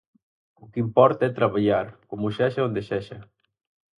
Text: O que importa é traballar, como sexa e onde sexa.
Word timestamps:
O 0.63 0.65
que 0.71 0.79
importa 0.87 1.21
é 1.27 1.35
traballar, 1.39 1.87
como 2.09 2.33
sexa 2.37 2.59
e 2.61 2.65
onde 2.67 2.81
sexa. 2.89 3.19